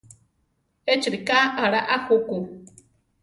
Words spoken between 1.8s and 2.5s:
a juku.